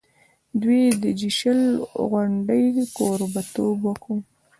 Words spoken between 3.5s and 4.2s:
توب وکړ.